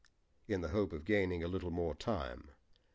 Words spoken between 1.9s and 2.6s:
time.